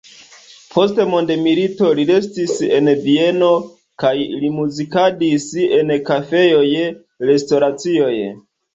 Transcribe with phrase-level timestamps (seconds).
[0.75, 3.51] Post la mondomilito li restis en Vieno
[4.07, 6.69] kaj li muzikadis en kafejoj,
[7.33, 8.15] restoracioj.